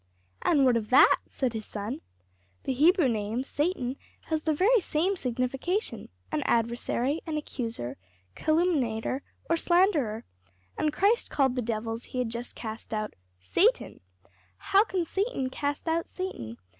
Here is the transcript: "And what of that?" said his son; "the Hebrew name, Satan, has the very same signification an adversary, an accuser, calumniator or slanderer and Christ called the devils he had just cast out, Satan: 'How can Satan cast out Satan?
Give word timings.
"And 0.41 0.65
what 0.65 0.77
of 0.77 0.89
that?" 0.89 1.19
said 1.27 1.53
his 1.53 1.67
son; 1.67 2.01
"the 2.63 2.73
Hebrew 2.73 3.07
name, 3.07 3.43
Satan, 3.43 3.97
has 4.29 4.41
the 4.41 4.51
very 4.51 4.79
same 4.79 5.15
signification 5.15 6.09
an 6.31 6.41
adversary, 6.45 7.21
an 7.27 7.37
accuser, 7.37 7.97
calumniator 8.33 9.21
or 9.47 9.57
slanderer 9.57 10.25
and 10.75 10.91
Christ 10.91 11.29
called 11.29 11.55
the 11.55 11.61
devils 11.61 12.05
he 12.05 12.17
had 12.17 12.29
just 12.29 12.55
cast 12.55 12.95
out, 12.95 13.13
Satan: 13.39 13.99
'How 14.57 14.83
can 14.83 15.05
Satan 15.05 15.51
cast 15.51 15.87
out 15.87 16.07
Satan? 16.07 16.57